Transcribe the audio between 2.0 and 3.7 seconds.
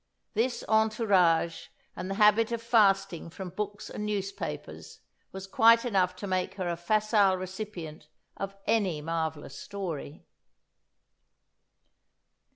the habit of fasting from